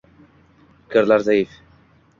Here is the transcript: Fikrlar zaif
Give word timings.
Fikrlar 0.89 1.19
zaif 1.19 1.57